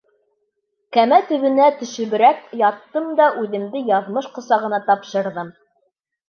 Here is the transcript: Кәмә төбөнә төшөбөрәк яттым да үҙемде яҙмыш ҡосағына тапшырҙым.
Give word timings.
Кәмә 0.95 1.19
төбөнә 1.31 1.67
төшөбөрәк 1.81 2.39
яттым 2.61 3.11
да 3.21 3.27
үҙемде 3.43 3.83
яҙмыш 3.91 4.31
ҡосағына 4.39 4.81
тапшырҙым. 4.89 5.55